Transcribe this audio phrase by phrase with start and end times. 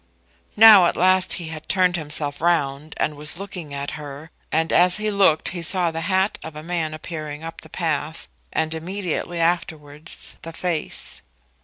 [0.57, 4.97] Now at last he had turned himself round and was looking at her, and as
[4.97, 9.39] he looked he saw the hat of a man appearing up the path, and immediately
[9.39, 11.21] afterwards the face.